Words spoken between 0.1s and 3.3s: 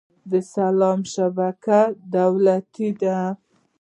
د سلام شبکه دولتي ده؟